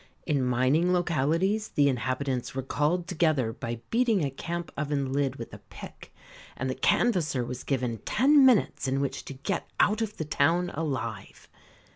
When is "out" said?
9.79-10.01